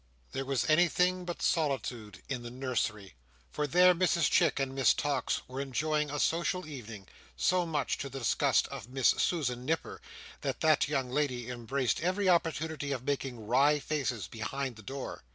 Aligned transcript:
There 0.31 0.45
was 0.45 0.67
anything 0.67 1.25
but 1.25 1.43
solitude 1.43 2.23
in 2.27 2.41
the 2.41 2.49
nursery; 2.49 3.13
for 3.51 3.67
there, 3.67 3.93
Mrs 3.93 4.31
Chick 4.31 4.59
and 4.59 4.73
Miss 4.73 4.95
Tox 4.95 5.43
were 5.47 5.61
enjoying 5.61 6.09
a 6.09 6.17
social 6.19 6.65
evening, 6.65 7.07
so 7.37 7.67
much 7.67 7.99
to 7.99 8.09
the 8.09 8.17
disgust 8.17 8.67
of 8.69 8.89
Miss 8.89 9.09
Susan 9.09 9.63
Nipper, 9.63 10.01
that 10.41 10.61
that 10.61 10.87
young 10.87 11.11
lady 11.11 11.51
embraced 11.51 12.01
every 12.01 12.27
opportunity 12.27 12.91
of 12.91 13.03
making 13.03 13.45
wry 13.45 13.77
faces 13.77 14.27
behind 14.27 14.75
the 14.75 14.81
door. 14.81 15.23